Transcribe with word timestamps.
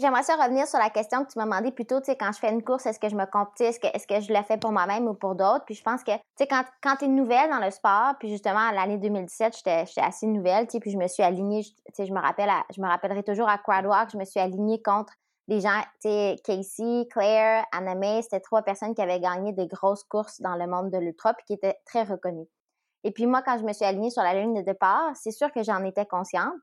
J'aimerais 0.00 0.22
ça 0.22 0.36
revenir 0.36 0.68
sur 0.68 0.78
la 0.78 0.90
question 0.90 1.24
que 1.24 1.32
tu 1.32 1.38
m'as 1.40 1.44
demandé 1.44 1.72
plus 1.72 1.84
tôt, 1.84 1.98
tu 1.98 2.06
sais, 2.06 2.16
quand 2.16 2.30
je 2.30 2.38
fais 2.38 2.52
une 2.52 2.62
course, 2.62 2.86
est-ce 2.86 3.00
que 3.00 3.08
je 3.08 3.16
me 3.16 3.26
compte, 3.26 3.48
est-ce 3.60 3.80
que, 3.80 3.88
est-ce 3.88 4.06
que 4.06 4.20
je 4.20 4.32
la 4.32 4.44
fais 4.44 4.56
pour 4.56 4.70
moi-même 4.70 5.08
ou 5.08 5.14
pour 5.14 5.34
d'autres? 5.34 5.64
Puis 5.64 5.74
je 5.74 5.82
pense 5.82 6.04
que, 6.04 6.12
tu 6.12 6.20
sais, 6.38 6.46
quand, 6.46 6.96
tu 6.96 7.06
es 7.06 7.08
nouvelle 7.08 7.50
dans 7.50 7.58
le 7.58 7.72
sport, 7.72 8.14
puis 8.20 8.28
justement, 8.28 8.70
l'année 8.70 8.98
2017, 8.98 9.56
j'étais, 9.56 9.84
assez 10.00 10.28
nouvelle, 10.28 10.68
tu 10.68 10.72
sais, 10.72 10.80
puis 10.80 10.92
je 10.92 10.98
me 10.98 11.08
suis 11.08 11.24
alignée, 11.24 11.64
tu 11.64 11.72
sais, 11.94 12.06
je 12.06 12.12
me 12.12 12.20
rappelle, 12.20 12.48
je 12.72 12.80
me 12.80 12.86
rappellerai 12.86 13.24
toujours 13.24 13.48
à 13.48 13.58
Quadwalk, 13.58 14.10
je 14.12 14.18
me 14.18 14.24
suis 14.24 14.38
alignée 14.38 14.80
contre 14.80 15.14
des 15.48 15.60
gens, 15.60 15.80
tu 16.00 16.10
sais, 16.10 16.36
Casey, 16.44 17.08
Claire, 17.10 17.64
Anna 17.72 18.22
c'était 18.22 18.38
trois 18.38 18.62
personnes 18.62 18.94
qui 18.94 19.02
avaient 19.02 19.18
gagné 19.18 19.52
des 19.52 19.66
grosses 19.66 20.04
courses 20.04 20.40
dans 20.40 20.54
le 20.54 20.68
monde 20.68 20.90
de 20.90 20.98
l'ultra, 20.98 21.34
puis 21.34 21.44
qui 21.44 21.52
étaient 21.54 21.78
très 21.84 22.04
reconnues. 22.04 22.46
Et 23.02 23.10
puis 23.10 23.26
moi, 23.26 23.42
quand 23.42 23.58
je 23.58 23.64
me 23.64 23.72
suis 23.72 23.84
alignée 23.84 24.10
sur 24.10 24.22
la 24.22 24.34
ligne 24.34 24.54
de 24.54 24.62
départ, 24.62 25.10
c'est 25.16 25.32
sûr 25.32 25.50
que 25.50 25.64
j'en 25.64 25.82
étais 25.84 26.06
consciente 26.06 26.54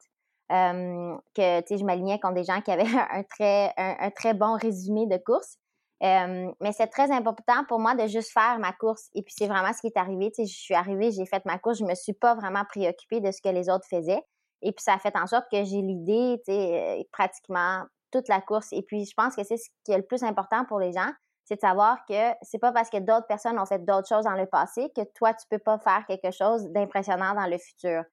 que 0.49 1.61
tu 1.61 1.67
sais, 1.67 1.77
je 1.77 1.85
m'alignais 1.85 2.19
contre 2.19 2.35
des 2.35 2.43
gens 2.43 2.61
qui 2.61 2.71
avaient 2.71 2.83
un 3.11 3.23
très, 3.23 3.73
un, 3.77 4.09
très 4.11 4.33
bon 4.33 4.55
résumé 4.55 5.07
de 5.07 5.17
course. 5.17 5.57
mais 6.01 6.71
c'est 6.71 6.87
très 6.87 7.11
important 7.11 7.63
pour 7.67 7.79
moi 7.79 7.95
de 7.95 8.07
juste 8.07 8.31
faire 8.31 8.59
ma 8.59 8.73
course. 8.73 9.09
Et 9.13 9.23
puis 9.23 9.33
c'est 9.37 9.47
vraiment 9.47 9.73
ce 9.73 9.81
qui 9.81 9.87
est 9.87 9.97
arrivé. 9.97 10.31
Tu 10.31 10.43
sais, 10.43 10.51
je 10.51 10.57
suis 10.57 10.75
arrivée, 10.75 11.11
j'ai 11.11 11.25
fait 11.25 11.43
ma 11.45 11.57
course, 11.57 11.79
je 11.79 11.85
me 11.85 11.95
suis 11.95 12.13
pas 12.13 12.35
vraiment 12.35 12.63
préoccupée 12.65 13.21
de 13.21 13.31
ce 13.31 13.41
que 13.41 13.49
les 13.49 13.69
autres 13.69 13.87
faisaient. 13.89 14.23
Et 14.61 14.71
puis 14.71 14.83
ça 14.83 14.93
a 14.93 14.99
fait 14.99 15.15
en 15.17 15.27
sorte 15.27 15.45
que 15.51 15.63
j'ai 15.63 15.81
l'idée, 15.81 16.41
euh, 16.49 17.03
pratiquement 17.11 17.83
toute 18.11 18.27
la 18.27 18.41
course. 18.41 18.69
Et 18.71 18.81
puis 18.81 19.05
je 19.05 19.13
pense 19.15 19.35
que 19.35 19.43
c'est 19.43 19.57
ce 19.57 19.69
qui 19.83 19.91
est 19.91 19.97
le 19.97 20.05
plus 20.05 20.23
important 20.23 20.65
pour 20.65 20.79
les 20.79 20.93
gens, 20.93 21.11
c'est 21.45 21.55
de 21.55 21.61
savoir 21.61 22.03
que 22.07 22.33
c'est 22.41 22.57
pas 22.57 22.71
parce 22.71 22.89
que 22.89 22.97
d'autres 22.97 23.27
personnes 23.27 23.59
ont 23.59 23.65
fait 23.65 23.83
d'autres 23.85 24.07
choses 24.07 24.25
dans 24.25 24.33
le 24.33 24.47
passé 24.47 24.91
que 24.95 25.01
toi 25.13 25.33
tu 25.33 25.45
peux 25.49 25.59
pas 25.59 25.77
faire 25.77 26.03
quelque 26.07 26.31
chose 26.31 26.67
d'impressionnant 26.71 27.35
dans 27.35 27.45
le 27.45 27.57
futur 27.57 28.03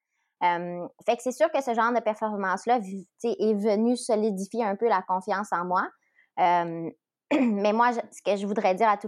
fait 0.42 1.16
que 1.16 1.22
c'est 1.22 1.32
sûr 1.32 1.50
que 1.52 1.62
ce 1.62 1.72
genre 1.72 1.92
de 1.92 2.00
performance-là 2.00 2.78
est 2.78 3.54
venu 3.54 3.96
solidifier 3.96 4.64
un 4.64 4.76
peu 4.76 4.88
la 4.88 5.02
confiance 5.02 5.48
en 5.52 5.64
moi. 5.64 5.88
mais 7.40 7.72
moi, 7.72 7.92
ce 7.92 8.22
que 8.24 8.36
je 8.36 8.46
voudrais 8.46 8.74
dire 8.74 8.88
à, 8.88 8.98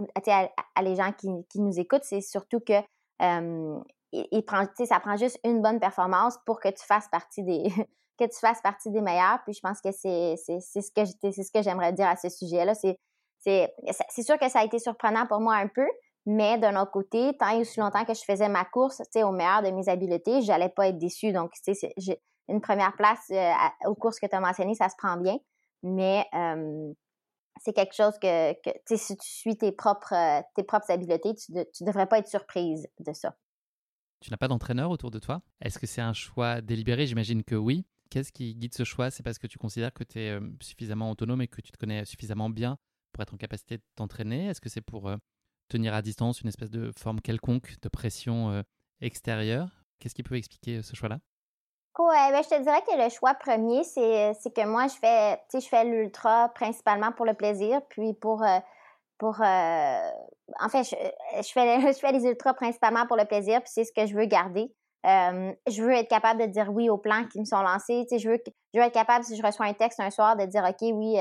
à, 0.75 0.81
les 0.81 0.95
gens 0.95 1.11
qui, 1.11 1.59
nous 1.59 1.79
écoutent, 1.79 2.03
c'est 2.03 2.21
surtout 2.21 2.59
que 2.59 2.81
prend, 4.41 4.65
ça 4.85 4.99
prend 4.99 5.17
juste 5.17 5.39
une 5.43 5.61
bonne 5.61 5.79
performance 5.79 6.37
pour 6.45 6.59
que 6.59 6.69
tu 6.69 6.85
fasses 6.85 7.07
partie 7.09 7.43
des 7.43 7.63
que 8.17 8.23
tu 8.23 8.39
fasses 8.39 8.61
partie 8.61 8.89
des 8.91 9.01
meilleurs. 9.01 9.39
Puis 9.43 9.53
je 9.53 9.59
pense 9.59 9.81
que 9.81 9.91
c'est 9.91 10.35
ce 10.37 10.91
que 10.91 11.05
c'est 11.05 11.43
ce 11.43 11.51
que 11.51 11.61
j'aimerais 11.61 11.91
dire 11.93 12.07
à 12.07 12.15
ce 12.15 12.29
sujet-là. 12.29 12.73
C'est 12.75 14.23
sûr 14.23 14.39
que 14.39 14.49
ça 14.49 14.59
a 14.59 14.63
été 14.63 14.79
surprenant 14.79 15.27
pour 15.27 15.41
moi 15.41 15.55
un 15.55 15.67
peu, 15.67 15.87
mais 16.25 16.57
d'un 16.57 16.79
autre 16.81 16.91
côté, 16.91 17.35
tant 17.37 17.49
et 17.49 17.61
aussi 17.61 17.79
longtemps 17.79 18.05
que 18.05 18.13
je 18.13 18.23
faisais 18.23 18.49
ma 18.49 18.65
course, 18.65 18.97
tu 18.97 19.05
sais, 19.11 19.23
au 19.23 19.31
meilleur 19.31 19.61
de 19.61 19.69
mes 19.69 19.87
habiletés, 19.89 20.41
j'allais 20.41 20.69
pas 20.69 20.87
être 20.87 20.97
déçue. 20.97 21.31
Donc, 21.31 21.51
tu 21.63 21.73
sais, 21.73 21.93
une 22.47 22.61
première 22.61 22.95
place 22.95 23.29
euh, 23.31 23.51
aux 23.85 23.95
courses 23.95 24.19
que 24.19 24.25
tu 24.25 24.35
as 24.35 24.39
mentionnées, 24.39 24.75
ça 24.75 24.89
se 24.89 24.95
prend 24.97 25.17
bien. 25.17 25.37
Mais 25.83 26.25
c'est 27.61 27.73
quelque 27.73 27.95
chose 27.95 28.17
que, 28.19 28.53
tu 28.53 28.71
sais, 28.85 28.97
si 28.97 29.17
tu 29.17 29.27
suis 29.27 29.57
tes 29.57 29.71
propres, 29.71 30.13
euh, 30.13 30.41
tes 30.55 30.63
propres 30.63 30.89
habiletés, 30.91 31.35
tu, 31.35 31.53
ne 31.53 31.85
devrais 31.85 32.07
pas 32.07 32.19
être 32.19 32.27
surprise 32.27 32.87
de 32.99 33.13
ça. 33.13 33.35
Tu 34.19 34.31
n'as 34.31 34.37
pas 34.37 34.47
d'entraîneur 34.47 34.89
autour 34.89 35.11
de 35.11 35.19
toi? 35.19 35.41
Est-ce 35.61 35.77
que 35.77 35.87
c'est 35.87 36.01
un 36.01 36.13
choix 36.13 36.61
délibéré? 36.61 37.05
J'imagine 37.05 37.43
que 37.43 37.55
oui. 37.55 37.85
Qu'est-ce 38.09 38.31
qui 38.31 38.55
guide 38.55 38.73
ce 38.73 38.83
choix? 38.83 39.11
C'est 39.11 39.23
parce 39.23 39.37
que 39.37 39.47
tu 39.47 39.57
considères 39.57 39.93
que 39.93 40.03
tu 40.03 40.19
es 40.19 40.39
suffisamment 40.61 41.11
autonome 41.11 41.41
et 41.41 41.47
que 41.47 41.61
tu 41.61 41.71
te 41.71 41.77
connais 41.77 42.05
suffisamment 42.05 42.49
bien 42.49 42.77
pour 43.11 43.21
être 43.21 43.33
en 43.33 43.37
capacité 43.37 43.77
de 43.77 43.83
t'entraîner? 43.95 44.47
Est-ce 44.47 44.61
que 44.61 44.69
c'est 44.69 44.81
pour 44.81 45.07
euh, 45.07 45.17
tenir 45.67 45.93
à 45.93 46.01
distance 46.01 46.41
une 46.41 46.49
espèce 46.49 46.69
de 46.69 46.91
forme 46.97 47.21
quelconque 47.21 47.75
de 47.81 47.89
pression 47.89 48.51
euh, 48.51 48.61
extérieure. 49.01 49.69
Qu'est-ce 49.99 50.15
qui 50.15 50.23
peut 50.23 50.35
expliquer 50.35 50.77
euh, 50.77 50.81
ce 50.81 50.95
choix-là? 50.95 51.19
Ouais, 51.97 52.31
ben, 52.31 52.43
je 52.43 52.49
te 52.49 52.61
dirais 52.61 52.81
que 52.81 53.01
le 53.01 53.09
choix 53.09 53.33
premier, 53.35 53.83
c'est, 53.83 54.33
que 54.53 54.65
moi, 54.65 54.87
je 54.87 54.95
fais, 54.95 55.39
je 55.53 55.65
fais 55.65 55.85
l'ultra 55.85 56.49
principalement 56.49 57.13
pour 57.13 57.25
le 57.25 57.33
plaisir, 57.33 57.81
puis 57.87 58.13
pour, 58.13 58.43
euh, 58.43 58.59
pour 59.17 59.39
en 59.39 60.69
fait, 60.69 60.83
je, 60.83 60.95
je, 61.41 61.51
fais, 61.53 61.79
je 61.93 61.97
fais 61.97 62.11
les 62.11 62.25
ultras 62.25 62.53
principalement 62.53 63.07
pour 63.07 63.15
le 63.15 63.23
plaisir, 63.23 63.61
puis 63.61 63.71
c'est 63.73 63.85
ce 63.85 63.93
que 63.95 64.05
je 64.07 64.13
veux 64.13 64.25
garder. 64.25 64.69
je 65.05 65.81
veux 65.81 65.93
être 65.93 66.09
capable 66.09 66.41
de 66.41 66.47
dire 66.47 66.69
oui 66.69 66.89
aux 66.89 66.97
plans 66.97 67.25
qui 67.31 67.39
me 67.39 67.45
sont 67.45 67.61
lancés. 67.61 68.05
Je 68.11 68.27
veux, 68.27 68.43
je 68.73 68.79
veux 68.79 68.85
être 68.85 68.93
capable, 68.93 69.23
si 69.23 69.37
je 69.37 69.41
reçois 69.41 69.65
un 69.65 69.73
texte 69.73 70.01
un 70.01 70.11
soir, 70.11 70.35
de 70.35 70.45
dire 70.45 70.65
OK, 70.65 70.81
oui, 70.81 71.15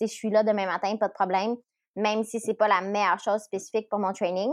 je 0.00 0.06
suis 0.06 0.30
là 0.30 0.44
demain 0.44 0.66
matin, 0.66 0.96
pas 0.96 1.08
de 1.08 1.12
problème 1.12 1.56
même 1.96 2.24
si 2.24 2.40
c'est 2.40 2.54
pas 2.54 2.68
la 2.68 2.80
meilleure 2.80 3.18
chose 3.18 3.42
spécifique 3.42 3.88
pour 3.88 3.98
mon 3.98 4.12
training. 4.12 4.52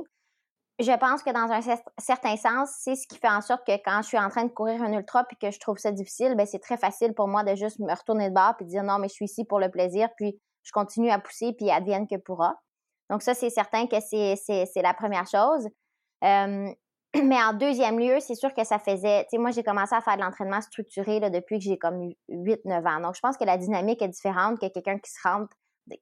Je 0.79 0.97
pense 0.97 1.22
que 1.22 1.31
dans 1.31 1.52
un 1.52 1.62
certain 2.00 2.38
sens, 2.38 2.72
c'est 2.79 2.96
ce 2.96 3.07
qui 3.07 3.18
fait 3.18 3.29
en 3.29 3.41
sorte 3.41 3.66
que 3.68 3.74
quand 3.74 4.02
je 4.02 4.07
suis 4.07 4.18
en 4.18 4.29
train 4.29 4.46
de 4.46 4.52
courir 4.52 4.81
un 4.81 4.91
ultra 4.94 5.24
puis 5.25 5.38
que 5.38 5.52
je 5.52 5.59
trouve 5.59 5.78
ça 5.78 5.91
difficile, 5.91 6.35
ben 6.35 6.47
c'est 6.47 6.59
très 6.59 6.78
facile 6.78 7.13
pour 7.13 7.28
moi 7.28 7.44
de 7.44 7.56
juste 7.56 7.79
me 7.79 7.94
retourner 7.94 8.29
de 8.29 8.34
bord 8.34 8.56
puis 8.57 8.66
dire 8.66 8.84
non, 8.84 8.97
mais 8.97 9.07
je 9.07 9.13
suis 9.13 9.25
ici 9.25 9.46
pour 9.46 9.59
le 9.59 9.69
plaisir, 9.69 10.09
puis 10.18 10.40
je 10.63 10.72
continue 10.72 11.12
à 11.12 11.19
pousser 11.19 11.53
puis 11.53 11.69
advienne 11.69 12.07
que 12.07 12.18
pourra. 12.18 12.56
Donc 13.09 13.22
ça, 13.22 13.34
c'est 13.34 13.50
certain 13.50 13.88
que 13.88 14.00
c'est 14.00 14.81
la 14.81 14.94
première 14.94 15.28
chose. 15.28 15.68
mais 17.16 17.44
en 17.44 17.53
deuxième 17.53 18.00
lieu, 18.00 18.19
c'est 18.19 18.35
sûr 18.35 18.53
que 18.53 18.63
ça 18.63 18.79
faisait, 18.79 19.23
tu 19.23 19.31
sais, 19.31 19.38
moi, 19.38 19.52
j'ai 19.52 19.63
commencé 19.63 19.94
à 19.94 20.02
faire 20.02 20.16
de 20.16 20.22
l'entraînement 20.22 20.62
structuré 20.62 21.19
depuis 21.19 21.59
que 21.59 21.66
j'ai 21.66 21.78
comme 21.78 22.12
8-9 22.29 22.88
ans. 22.88 23.02
Donc, 23.02 23.16
je 23.16 23.19
pense 23.19 23.38
que 23.38 23.44
la 23.44 23.58
dynamique 23.58 24.02
est 24.02 24.08
différente 24.08 24.59
que 24.59 24.68
quelqu'un 24.68 24.97
qui 24.97 25.12
se 25.12 25.19
rentre 25.28 25.53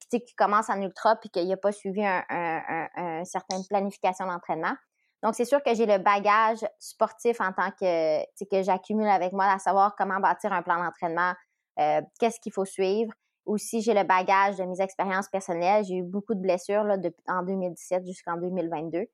qui, 0.09 0.35
commence 0.35 0.69
en 0.69 0.81
ultra 0.81 1.15
puis 1.15 1.29
qu'il 1.29 1.47
n'a 1.47 1.57
pas 1.57 1.71
suivi 1.71 2.03
un, 2.05 3.23
certaine 3.25 3.63
planification 3.67 4.27
d'entraînement. 4.27 4.75
Donc, 5.21 5.35
c'est 5.35 5.45
sûr 5.45 5.61
que 5.61 5.73
j'ai 5.73 5.85
le 5.85 5.97
bagage 5.97 6.65
sportif 6.79 7.41
en 7.41 7.51
tant 7.51 7.71
que, 7.71 8.23
que 8.45 8.63
j'accumule 8.63 9.07
avec 9.07 9.33
moi, 9.33 9.45
à 9.45 9.59
savoir 9.59 9.95
comment 9.97 10.19
bâtir 10.19 10.53
un 10.53 10.61
plan 10.61 10.81
d'entraînement, 10.81 11.33
euh, 11.79 12.01
qu'est-ce 12.19 12.39
qu'il 12.39 12.53
faut 12.53 12.65
suivre. 12.65 13.11
Aussi, 13.45 13.81
j'ai 13.81 13.93
le 13.93 14.03
bagage 14.03 14.57
de 14.57 14.63
mes 14.63 14.79
expériences 14.79 15.27
personnelles. 15.27 15.83
J'ai 15.83 15.95
eu 15.95 16.03
beaucoup 16.03 16.35
de 16.35 16.39
blessures 16.39 16.83
là, 16.83 16.95
en 17.27 17.43
2017 17.43 18.05
jusqu'en 18.05 18.37
2022. 18.37 19.05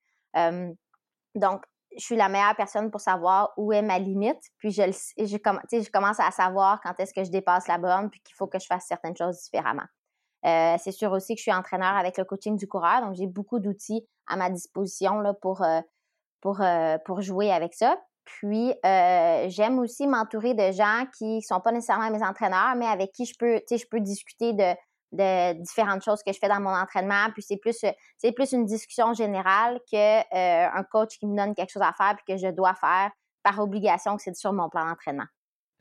donc, 1.36 1.64
je 1.98 2.04
suis 2.04 2.16
la 2.18 2.28
meilleure 2.28 2.56
personne 2.56 2.92
pour 2.92 3.00
savoir 3.00 3.54
où 3.58 3.72
est 3.72 3.82
ma 3.82 3.98
limite. 4.00 4.42
Puis, 4.58 4.72
je, 4.72 4.84
je, 5.18 5.26
je 5.26 5.90
commence 5.90 6.20
à 6.20 6.30
savoir 6.32 6.82
quand 6.82 7.00
est-ce 7.00 7.14
que 7.14 7.24
je 7.24 7.32
dépasse 7.32 7.68
la 7.68 7.78
borne 7.78 8.10
puis 8.10 8.20
qu'il 8.22 8.36
faut 8.36 8.48
que 8.48 8.60
je 8.60 8.66
fasse 8.66 8.86
certaines 8.86 9.16
choses 9.16 9.42
différemment. 9.44 9.86
Euh, 10.46 10.76
c'est 10.80 10.92
sûr 10.92 11.12
aussi 11.12 11.34
que 11.34 11.40
je 11.40 11.44
suis 11.44 11.54
entraîneur 11.54 11.96
avec 11.96 12.18
le 12.18 12.24
coaching 12.24 12.56
du 12.56 12.68
coureur, 12.68 13.02
donc 13.02 13.16
j'ai 13.16 13.28
beaucoup 13.28 13.60
d'outils 13.60 14.06
à 14.28 14.36
ma 14.36 14.50
disposition 14.50 15.20
là, 15.20 15.34
pour, 15.34 15.64
euh, 15.64 15.82
pour, 16.42 16.62
euh, 16.62 16.98
pour 17.06 17.22
jouer 17.22 17.52
avec 17.52 17.74
ça. 17.74 17.98
Puis, 18.26 18.74
j'aime 18.84 19.78
aussi 19.78 20.08
m'entourer 20.08 20.56
de 20.56 20.72
gens 20.72 21.06
qui 21.16 21.44
sont 21.44 21.60
pas 21.60 21.72
nécessairement 21.72 22.10
mes 22.10 22.26
entraîneurs, 22.26 22.76
mais 22.76 22.88
avec 22.88 23.12
qui 23.12 23.26
je 23.26 23.36
peux, 23.38 23.62
je 23.70 23.86
peux 23.90 24.00
discuter 24.00 24.54
de, 24.54 24.74
de 25.12 25.54
différentes 25.62 26.04
choses 26.04 26.24
que 26.24 26.34
je 26.34 26.40
fais 26.40 26.48
dans 26.48 26.60
mon 26.60 26.72
entraînement. 26.72 27.30
Puis 27.34 27.44
c'est 27.44 27.58
plus, 27.58 27.86
c'est 28.18 28.32
plus 28.32 28.52
une 28.52 28.66
discussion 28.66 29.14
générale 29.14 29.80
que 29.92 30.76
un 30.76 30.84
coach 30.86 31.20
qui 31.20 31.28
me 31.28 31.38
donne 31.38 31.54
quelque 31.54 31.70
chose 31.70 31.84
à 31.84 31.94
faire 31.94 32.16
puis 32.16 32.34
que 32.34 32.38
je 32.42 32.48
dois 32.48 32.74
faire 32.74 33.12
par 33.44 33.60
obligation 33.60 34.16
que 34.18 34.24
c'est 34.24 34.36
sur 34.36 34.54
mon 34.54 34.70
plan 34.70 34.88
d'entraînement. 34.88 35.28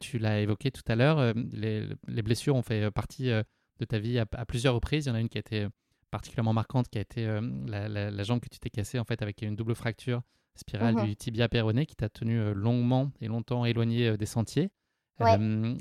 Tu 0.00 0.19
l'as 0.19 0.41
évoqué 0.41 0.70
tout 0.70 0.82
à 0.86 0.96
l'heure, 0.96 1.32
les, 1.50 2.22
blessures 2.22 2.56
ont 2.56 2.62
fait 2.62 2.91
partie 2.91 3.32
de 3.81 3.85
ta 3.85 3.99
vie 3.99 4.19
à, 4.19 4.27
plusieurs 4.27 4.75
reprises. 4.75 5.07
Il 5.07 5.09
y 5.09 5.12
en 5.12 5.15
a 5.15 5.21
une 5.21 5.29
qui 5.29 5.39
a 5.39 5.41
été 5.41 5.62
euh, 5.62 5.69
particulièrement 6.11 6.53
marquante, 6.53 6.89
qui 6.89 6.99
a 6.99 7.01
été 7.01 7.27
euh, 7.27 7.41
la, 7.67 8.23
jambe 8.23 8.41
que 8.41 8.49
tu 8.49 8.59
t'es 8.59 8.71
cassée 8.71 8.99
en 8.99 9.05
fait 9.05 9.23
avec 9.23 9.43
une 9.43 9.57
double 9.57 9.75
fracture 9.75 10.23
spirale 10.55 10.95
mhm. 10.95 11.07
du 11.07 11.17
tibia 11.17 11.49
péroné 11.49 11.85
qui 11.87 11.97
t'a 11.97 12.09
tenu 12.09 12.39
euh, 12.39 12.55
longuement 12.55 13.11
et 13.21 13.26
longtemps 13.26 13.65
éloigné 13.65 14.17
des 14.17 14.26
sentiers. 14.26 14.71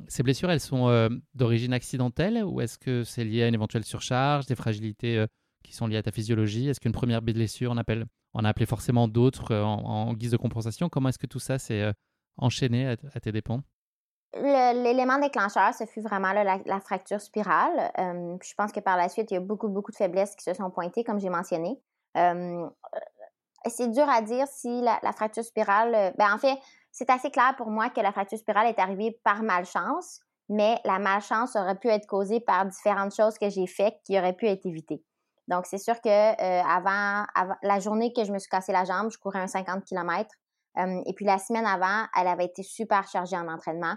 ces 0.08 0.24
blessures, 0.24 0.50
elles 0.50 0.60
sont 0.60 1.10
d'origine 1.34 1.74
accidentelle 1.74 2.44
ou 2.44 2.62
est-ce 2.62 2.78
que 2.78 3.04
c'est 3.04 3.24
lié 3.24 3.44
à 3.44 3.48
une 3.48 3.56
éventuelle 3.56 3.84
surcharge, 3.84 4.46
des 4.46 4.56
fragilités 4.56 5.26
qui 5.64 5.74
sont 5.74 5.88
liées 5.88 5.98
à 5.98 6.04
ta 6.04 6.12
physiologie? 6.12 6.70
Est-ce 6.70 6.80
qu'une 6.80 6.92
première 6.92 7.22
blessure, 7.22 7.72
on, 7.72 7.78
appelle, 7.78 8.06
on 8.34 8.44
a 8.46 8.50
appelé 8.50 8.66
forcément 8.66 9.08
d'autres 9.08 9.56
en, 9.56 10.14
guise 10.14 10.32
de 10.32 10.38
compensation? 10.38 10.90
Comment 10.90 11.10
est-ce 11.10 11.20
que 11.20 11.28
tout 11.28 11.40
ça 11.40 11.58
s'est 11.58 11.94
enchaîné 12.38 12.88
à, 12.88 12.96
à 13.14 13.20
tes 13.20 13.32
dépens? 13.32 13.64
L'élément 14.36 15.20
déclencheur, 15.20 15.74
ce 15.76 15.86
fut 15.86 16.02
vraiment 16.02 16.34
la, 16.34 16.80
fracture 16.80 17.22
spirale. 17.22 17.92
Euh, 18.00 18.36
je 18.42 18.54
pense 18.56 18.72
que 18.72 18.80
par 18.80 18.98
la 18.98 19.08
suite, 19.08 19.30
il 19.30 19.36
y 19.36 19.38
a 19.38 19.42
beaucoup, 19.42 19.68
beaucoup 19.68 19.92
de 19.92 19.96
faiblesses 19.96 20.36
qui 20.36 20.44
se 20.44 20.54
sont 20.56 20.72
pointées, 20.72 21.04
comme 21.04 21.20
j'ai 21.20 21.30
mentionné. 21.30 21.80
Euh, 22.18 22.68
c'est 23.68 23.92
dur 23.92 24.10
à 24.10 24.22
dire 24.22 24.48
si 24.48 24.82
la, 24.82 25.00
fracture 25.14 25.44
spirale. 25.44 25.94
Euh, 25.94 26.12
ben, 26.18 26.34
en 26.34 26.40
fait, 26.40 26.58
c'est 26.92 27.12
assez 27.12 27.30
clair 27.30 27.54
pour 27.58 27.70
moi 27.70 27.90
que 27.90 28.02
la 28.02 28.12
fracture 28.12 28.40
spirale 28.40 28.68
est 28.68 28.80
arrivée 28.80 29.20
par 29.24 29.44
malchance, 29.44 30.20
mais 30.50 30.80
la 30.84 30.98
malchance 30.98 31.56
aurait 31.56 31.78
pu 31.78 31.90
être 31.90 32.08
causée 32.08 32.40
par 32.40 32.66
différentes 32.66 33.16
choses 33.16 33.38
que 33.38 33.50
j'ai 33.50 33.68
faites 33.68 34.00
qui 34.04 34.18
auraient 34.18 34.34
pu 34.36 34.48
être 34.48 34.66
évitées. 34.66 35.04
Donc, 35.48 35.68
c'est 35.68 35.78
sûr 35.78 36.02
que 36.02 36.68
avant, 36.68 37.26
la 37.62 37.80
journée 37.80 38.14
que 38.14 38.24
je 38.24 38.32
me 38.32 38.40
suis 38.40 38.50
cassé 38.50 38.72
la 38.72 38.86
jambe, 38.86 39.12
je 39.12 39.18
courais 39.20 39.40
un 39.40 39.48
50 39.48 39.84
km 39.84 40.30
et 40.78 41.14
puis 41.14 41.26
la 41.26 41.38
semaine 41.38 41.66
avant, 41.66 42.08
elle 42.18 42.28
avait 42.28 42.46
été 42.46 42.64
super 42.64 43.08
chargée 43.08 43.36
en 43.36 43.48
entraînement. 43.48 43.96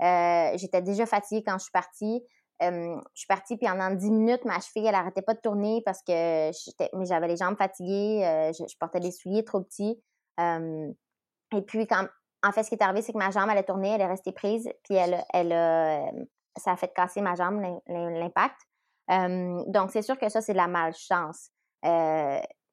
J'étais 0.00 0.82
déjà 0.82 1.06
fatiguée 1.06 1.42
quand 1.44 1.58
je 1.58 1.64
suis 1.64 1.72
partie. 1.72 2.22
je 2.60 3.00
suis 3.14 3.26
partie, 3.26 3.56
puis 3.56 3.68
en 3.68 3.94
10 3.94 4.10
minutes, 4.10 4.44
ma 4.44 4.60
cheville, 4.60 4.86
elle 4.86 4.92
n'arrêtait 4.92 5.22
pas 5.22 5.34
de 5.34 5.40
tourner 5.40 5.82
parce 5.84 6.02
que 6.02 6.50
j'avais 7.04 7.28
les 7.28 7.36
jambes 7.36 7.56
fatiguées, 7.56 8.52
je, 8.52 8.76
portais 8.78 9.00
des 9.00 9.10
souliers 9.10 9.44
trop 9.44 9.60
petits. 9.60 10.00
et 10.38 11.62
puis, 11.66 11.86
quand, 11.86 12.06
en 12.44 12.52
fait, 12.52 12.62
ce 12.62 12.68
qui 12.68 12.76
est 12.76 12.82
arrivé, 12.82 13.02
c'est 13.02 13.12
que 13.12 13.18
ma 13.18 13.30
jambe, 13.30 13.48
elle 13.50 13.58
est 13.58 13.64
tournée, 13.64 13.90
elle 13.90 14.00
est 14.00 14.06
restée 14.06 14.32
prise, 14.32 14.68
puis 14.84 14.94
elle, 14.94 15.24
elle, 15.32 16.28
ça 16.56 16.72
a 16.72 16.76
fait 16.76 16.92
casser 16.92 17.20
ma 17.20 17.34
jambe, 17.34 17.60
l'impact. 17.86 18.56
donc, 19.08 19.90
c'est 19.90 20.02
sûr 20.02 20.18
que 20.18 20.28
ça, 20.28 20.40
c'est 20.40 20.52
de 20.52 20.58
la 20.58 20.68
malchance. 20.68 21.50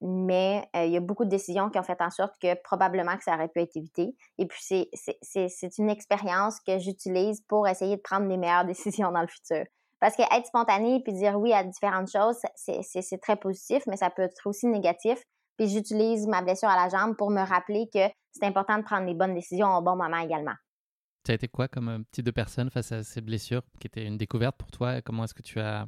Mais 0.05 0.67
il 0.75 0.91
y 0.91 0.97
a 0.97 0.99
beaucoup 0.99 1.25
de 1.25 1.29
décisions 1.29 1.69
qui 1.69 1.79
ont 1.79 1.83
fait 1.83 2.01
en 2.01 2.09
sorte 2.09 2.33
que 2.41 2.53
probablement 2.63 3.17
que 3.17 3.23
ça 3.23 3.35
aurait 3.35 3.47
pu 3.47 3.61
être 3.61 3.75
évité. 3.75 4.15
Et 4.37 4.45
puis, 4.45 4.61
c'est 4.61 5.77
une 5.77 5.89
expérience 5.89 6.59
que 6.61 6.79
j'utilise 6.79 7.41
pour 7.47 7.67
essayer 7.67 7.97
de 7.97 8.01
prendre 8.01 8.27
les 8.27 8.37
meilleures 8.37 8.65
décisions 8.65 9.11
dans 9.11 9.21
le 9.21 9.27
futur. 9.27 9.65
Parce 9.99 10.15
que 10.15 10.21
être 10.21 10.45
spontané 10.45 11.01
puis 11.03 11.13
dire 11.13 11.39
oui 11.39 11.53
à 11.53 11.63
différentes 11.63 12.11
choses, 12.11 12.37
c'est 12.55 13.21
très 13.21 13.35
positif, 13.35 13.83
mais 13.87 13.97
ça 13.97 14.09
peut 14.09 14.23
être 14.23 14.45
aussi 14.45 14.67
négatif. 14.67 15.23
Puis 15.57 15.69
j'utilise 15.69 16.27
ma 16.27 16.41
blessure 16.41 16.69
à 16.69 16.75
la 16.75 16.89
jambe 16.89 17.15
pour 17.15 17.31
me 17.31 17.41
rappeler 17.41 17.89
que 17.93 18.07
c'est 18.31 18.45
important 18.45 18.77
de 18.77 18.83
prendre 18.83 19.05
les 19.05 19.13
bonnes 19.13 19.33
décisions 19.33 19.75
au 19.75 19.81
bon 19.81 19.95
moment 19.95 20.17
également. 20.17 20.55
Tu 21.23 21.31
as 21.31 21.35
été 21.35 21.47
quoi 21.47 21.67
comme 21.67 21.89
euh, 21.89 21.99
type 22.11 22.25
de 22.25 22.31
personne 22.31 22.69
face 22.69 22.91
à 22.91 23.03
ces 23.03 23.21
blessures 23.21 23.63
qui 23.79 23.87
étaient 23.87 24.05
une 24.05 24.17
découverte 24.17 24.57
pour 24.57 24.69
toi? 24.69 25.01
Comment 25.01 25.23
est-ce 25.23 25.33
que 25.33 25.41
tu 25.41 25.59
as 25.59 25.87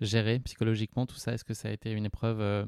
géré 0.00 0.38
psychologiquement 0.40 1.06
tout 1.06 1.16
ça? 1.16 1.32
Est-ce 1.32 1.44
que 1.44 1.54
ça 1.54 1.68
a 1.68 1.72
été 1.72 1.90
une 1.90 2.04
épreuve 2.04 2.40
euh, 2.40 2.64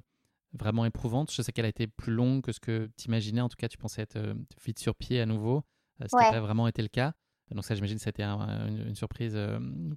vraiment 0.52 0.85
éprouvante 0.85 1.32
Je 1.32 1.43
sais 1.43 1.52
qu'elle 1.52 1.64
a 1.64 1.69
été 1.69 1.87
plus 1.87 2.12
longue 2.12 2.43
que 2.43 2.52
ce 2.52 2.61
que 2.61 2.91
tu 2.97 3.06
imaginais. 3.06 3.41
En 3.41 3.49
tout 3.49 3.56
cas, 3.56 3.69
tu 3.69 3.79
pensais 3.79 4.02
être 4.02 4.17
euh, 4.17 4.35
vite 4.64 4.79
sur 4.79 4.94
pied 4.94 5.20
à 5.20 5.26
nouveau, 5.26 5.62
ce 6.00 6.06
qui 6.06 6.32
n'a 6.32 6.41
vraiment 6.41 6.69
été 6.69 6.82
le 6.82 6.88
cas. 6.88 7.12
Donc 7.50 7.64
ça, 7.64 7.75
j'imagine, 7.75 7.99
ça 7.99 8.08
a 8.08 8.11
été 8.11 8.23
une, 8.23 8.94
surprise 8.94 9.37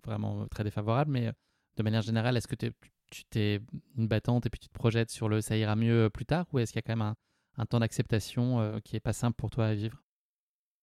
vraiment 0.04 0.48
très 0.48 0.64
défavorable. 0.64 1.12
Mais 1.12 1.32
de 1.78 1.84
manière 1.84 2.02
générale, 2.02 2.36
est-ce 2.36 2.48
que 2.48 2.56
tu 2.56 2.72
t'es 3.30 3.60
une 3.96 4.08
battante 4.08 4.48
et 4.48 4.50
puis 4.50 4.60
tu 4.60 4.70
te 4.70 4.74
projettes 4.74 5.12
sur 5.12 5.30
le 5.30 5.40
ça 5.40 5.56
ira 5.56 5.76
mieux 5.76 6.10
plus 6.10 6.26
tard? 6.26 6.48
Ou 6.52 6.60
est-ce 6.60 6.72
qu'il 6.72 6.80
y 6.80 6.84
a 6.84 6.88
quand 6.88 6.98
même 6.98 7.14
un, 7.58 7.66
temps 7.68 7.80
d'acceptation 7.80 8.82
qui 8.84 8.96
est 8.96 9.00
pas 9.00 9.14
simple 9.14 9.36
pour 9.36 9.52
toi 9.52 9.68
à 9.68 9.74
vivre? 9.76 10.02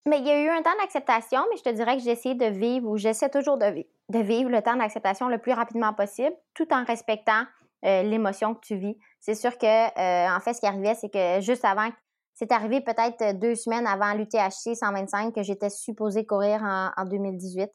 Mais 0.07 0.21
il 0.21 0.27
y 0.27 0.31
a 0.31 0.45
eu 0.45 0.49
un 0.49 0.63
temps 0.63 0.77
d'acceptation, 0.81 1.41
mais 1.51 1.57
je 1.57 1.63
te 1.65 1.75
dirais 1.75 1.97
que 1.97 2.05
j'ai 2.05 2.13
essayé 2.13 2.37
de 2.37 2.47
vivre 2.47 2.89
ou 2.89 2.97
j'essaie 2.97 3.31
toujours 3.31 3.59
de, 3.59 3.85
de, 4.09 4.19
vivre 4.21 4.49
le 4.49 4.63
temps 4.63 4.77
d'acceptation 4.77 5.29
le 5.29 5.39
plus 5.39 5.53
rapidement 5.53 5.93
possible, 5.93 6.37
tout 6.55 6.73
en 6.73 6.85
respectant 6.85 7.47
l'émotion 7.83 8.55
que 8.55 8.61
tu 8.61 8.77
vis. 8.77 8.97
C'est 9.21 9.35
sûr 9.35 9.57
que, 9.59 10.37
en 10.37 10.41
fait, 10.41 10.55
ce 10.55 10.61
qui 10.61 10.67
arrivait, 10.67 10.95
c'est 10.95 11.11
que 11.11 11.41
juste 11.41 11.65
avant, 11.65 11.89
c'est 12.35 12.53
arrivé 12.53 12.81
peut-être 12.81 13.39
deux 13.39 13.55
semaines 13.55 13.87
avant 13.87 14.15
l'UTHC 14.15 14.75
125 14.75 15.35
que 15.35 15.43
j'étais 15.43 15.71
supposée 15.71 16.25
courir 16.25 16.63
en, 16.63 16.91
en 16.97 17.05
2018 17.05 17.71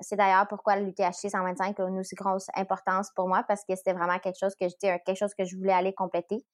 c'est 0.00 0.16
d'ailleurs 0.16 0.46
pourquoi 0.48 0.76
l'UTHC 0.76 1.30
125 1.30 1.80
a 1.80 1.88
une 1.88 1.98
aussi 1.98 2.14
grosse 2.14 2.46
importance 2.54 3.10
pour 3.14 3.28
moi 3.28 3.44
parce 3.48 3.64
que 3.68 3.74
c'était 3.74 3.92
vraiment 3.92 4.18
quelque 4.18 4.38
chose 4.38 4.54
que 4.54 4.68
j'étais 4.68 5.00
quelque 5.00 5.18
chose 5.18 5.34
que 5.34 5.44
je 5.44 5.56
voulais 5.56 5.72
aller 5.72 5.92
compléter. 5.92 6.44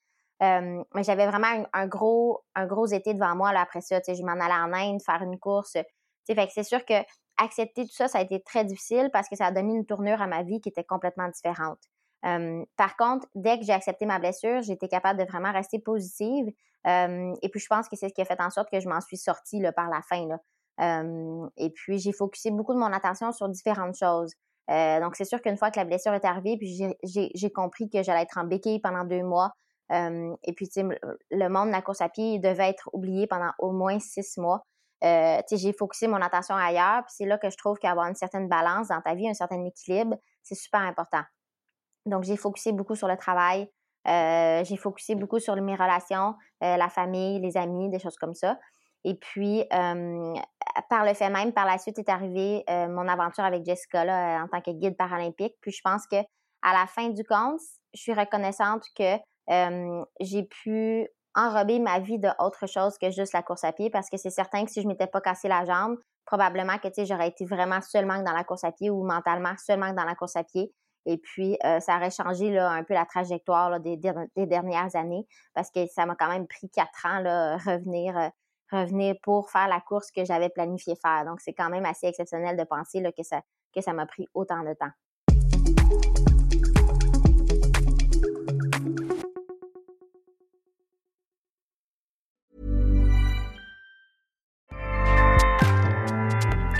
mais 0.41 1.03
j'avais 1.03 1.27
vraiment 1.27 1.67
un, 1.73 1.87
gros 1.87 2.43
un 2.55 2.67
gros 2.67 2.87
été 2.87 3.15
devant 3.15 3.37
moi 3.37 3.53
là, 3.53 3.61
après 3.61 3.81
ça. 3.83 4.01
Je 4.07 4.23
m'en 4.23 4.33
allais 4.33 4.55
en 4.55 4.73
Inde 4.73 5.03
faire 5.03 5.23
une 5.23 5.39
course. 5.39 5.73
Fait 6.27 6.35
que 6.35 6.53
c'est 6.53 6.65
sûr 6.65 6.85
que 6.85 6.95
accepter 7.37 7.85
tout 7.85 7.95
ça, 7.95 8.09
ça 8.09 8.19
a 8.19 8.23
été 8.23 8.41
très 8.43 8.65
difficile 8.65 9.11
parce 9.13 9.29
que 9.29 9.37
ça 9.37 9.47
a 9.47 9.53
donné 9.53 9.75
une 9.75 9.85
tournure 9.85 10.23
à 10.23 10.27
ma 10.27 10.43
vie 10.43 10.61
qui 10.61 10.71
était 10.71 10.85
complètement 10.85 11.29
différente. 11.29 11.79
Par 12.77 12.97
contre, 12.97 13.27
dès 13.35 13.59
que 13.59 13.65
j'ai 13.65 13.73
accepté 13.73 14.07
ma 14.07 14.19
blessure, 14.19 14.63
j'étais 14.63 14.89
capable 14.89 15.19
de 15.19 15.25
vraiment 15.25 15.53
rester 15.53 15.79
positive. 15.79 16.47
et 16.87 17.49
puis, 17.51 17.61
je 17.61 17.67
pense 17.69 17.89
que 17.89 17.97
c'est 17.97 18.09
ce 18.09 18.15
qui 18.15 18.23
a 18.23 18.25
fait 18.25 18.41
en 18.41 18.51
sorte 18.51 18.71
que 18.71 18.81
je 18.81 18.89
m'en 18.89 19.01
suis 19.01 19.19
sortie 19.19 19.63
par 19.77 19.89
la 19.91 20.01
fin. 20.03 20.27
Là 20.27 20.39
et 21.57 21.71
puis, 21.71 21.99
j'ai 21.99 22.13
focusé 22.13 22.51
beaucoup 22.51 22.75
de 22.75 22.79
mon 22.79 22.93
attention 22.93 23.33
sur 23.33 23.49
différentes 23.49 23.97
choses. 23.97 24.33
Euh, 24.71 25.01
donc, 25.01 25.17
c'est 25.17 25.25
sûr 25.25 25.41
qu'une 25.43 25.57
fois 25.57 25.71
que 25.71 25.79
la 25.79 25.85
blessure 25.85 26.15
est 26.15 26.25
arrivée, 26.25 26.57
puis 26.57 26.97
j'ai 27.03 27.51
compris 27.51 27.89
que 27.91 28.03
j'allais 28.03 28.23
être 28.23 28.39
en 28.39 28.45
béquille 28.45 28.81
pendant 28.81 29.05
deux 29.05 29.23
mois. 29.23 29.53
et 29.91 30.53
puis, 30.57 30.69
le 31.31 31.49
monde 31.49 31.69
de 31.69 31.73
la 31.73 31.83
course 31.83 32.01
à 32.01 32.09
pied 32.09 32.39
devait 32.39 32.71
être 32.71 32.89
oublié 32.93 33.27
pendant 33.27 33.53
au 33.59 33.73
moins 33.73 33.99
six 33.99 34.39
mois. 34.39 34.65
Euh, 35.05 35.43
j'ai 35.53 35.73
focusé 35.73 36.07
mon 36.07 36.21
attention 36.23 36.55
ailleurs. 36.55 37.03
Puis 37.05 37.15
c'est 37.19 37.27
là 37.27 37.37
que 37.37 37.51
je 37.51 37.57
trouve 37.57 37.79
qu'avoir 37.79 38.07
une 38.07 38.15
certaine 38.15 38.49
balance 38.49 38.89
dans 38.89 39.01
ta 39.03 39.15
vie, 39.15 39.29
un 39.29 39.35
certain 39.35 39.63
équilibre, 39.65 40.17
c'est 40.43 40.55
super 40.55 40.81
important. 40.81 41.23
Donc, 42.07 42.25
j'ai 42.25 42.37
focusé 42.37 42.73
beaucoup 42.73 42.95
sur 42.95 43.09
le 43.09 43.17
travail. 43.17 43.69
Euh, 44.07 44.63
j'ai 44.65 44.77
focusé 44.77 45.15
beaucoup 45.15 45.39
sur 45.39 45.57
mes 45.57 45.75
relations, 45.75 46.35
la 46.61 46.89
famille, 46.89 47.41
les 47.41 47.57
amis, 47.57 47.89
des 47.89 47.99
choses 47.99 48.17
comme 48.17 48.35
ça. 48.35 48.59
Et 49.05 49.15
puis, 49.15 49.65
par 49.71 51.05
le 51.05 51.15
fait 51.15 51.31
même, 51.31 51.53
par 51.53 51.67
la 51.67 51.79
suite 51.79 51.99
est 51.99 52.09
arrivée 52.09 52.65
mon 52.69 53.09
aventure 53.09 53.45
avec 53.45 53.65
Jessica 53.65 54.05
là, 54.05 54.43
en 54.43 54.49
tant 54.49 54.61
que 54.61 54.71
guide 54.73 54.97
paralympique. 54.97 55.55
Puis 55.61 55.73
je 55.73 55.81
pense 55.83 56.07
que 56.07 56.17
à 56.63 56.73
la 56.73 56.87
fin 56.87 57.09
du 57.09 57.25
compte, 57.25 57.61
je 57.95 58.01
suis 58.01 58.15
reconnaissante 58.15 58.85
que 58.97 59.17
j'ai 60.21 60.43
pu 60.45 61.09
enrober 61.35 61.79
ma 61.79 61.99
vie 61.99 62.19
de 62.19 62.29
autre 62.39 62.67
chose 62.67 62.97
que 62.99 63.11
juste 63.11 63.33
la 63.33 63.43
course 63.43 63.65
à 63.65 63.73
pied 63.73 63.91
parce 63.91 64.09
que 64.09 64.17
c'est 64.17 64.31
certain 64.31 64.65
que 64.65 64.71
si 64.71 64.83
je 64.83 64.87
m'étais 64.89 65.07
pas 65.07 65.21
cassé 65.21 65.49
la 65.49 65.65
jambe, 65.65 65.97
probablement 66.25 66.79
que 66.79 66.89
j'aurais 67.05 67.29
été 67.29 67.45
vraiment 67.45 67.81
seulement 67.81 68.23
dans 68.23 68.33
la 68.33 68.45
course 68.45 68.65
à 68.65 68.73
pied 68.73 68.91
ou 68.91 69.05
mentalement 69.05 69.55
seulement 69.59 69.93
dans 69.93 70.05
la 70.05 70.15
course 70.15 70.37
à 70.37 70.45
pied. 70.45 70.73
Et 71.07 71.19
puis, 71.19 71.59
ça 71.63 71.97
aurait 71.97 72.11
changé 72.11 72.51
là, 72.51 72.71
un 72.71 72.83
peu 72.85 72.95
la 72.95 73.05
trajectoire 73.05 73.81
des, 73.81 73.97
dernières 73.97 74.97
années 74.97 75.27
parce 75.55 75.71
que 75.71 75.87
ça 75.87 76.07
m'a 76.07 76.15
quand 76.15 76.29
même 76.29 76.47
pris 76.47 76.69
quatre 76.71 77.07
ans 77.07 77.19
là, 77.21 77.57
revenir 77.59 78.31
revenir 78.73 79.15
pour 79.23 79.51
faire 79.51 79.69
la 79.69 79.81
course 79.81 80.11
que 80.11 80.25
j'avais 80.25 80.49
planifié 80.49 80.97
faire. 80.97 81.25
Donc, 81.25 81.41
c'est 81.41 81.53
quand 81.53 81.69
même 81.69 81.85
assez 81.85 82.07
exceptionnel 82.07 82.57
de 82.57 82.65
penser 82.65 83.01
là, 83.01 83.13
que 83.13 83.23
ça 83.23 83.43
que 83.75 83.81
ça 83.81 83.93
m'a 83.93 84.07
pris 84.07 84.29
autant 84.35 84.63
de 84.63 84.73
temps. 84.75 84.91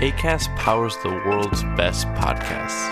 ACAST 0.01 0.55
powers 0.57 0.95
the 1.03 1.09
world's 1.25 1.63
best 1.75 2.05
podcasts. 2.15 2.91